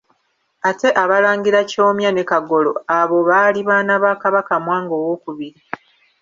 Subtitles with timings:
[0.69, 5.49] Ate Abalangira Kyomya ne Kagolo abo baali baana ba Kabaka Mwanga II.